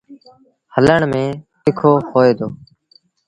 [0.75, 1.29] هلڻ ميݩ
[1.63, 2.47] تکو هوئي دو۔